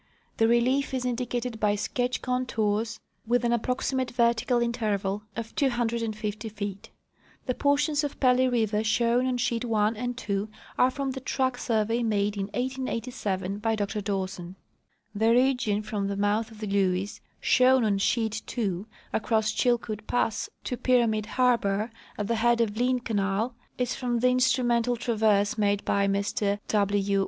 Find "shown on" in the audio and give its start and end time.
8.83-9.37, 17.39-17.99